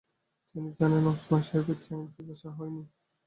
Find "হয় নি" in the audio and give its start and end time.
2.57-2.83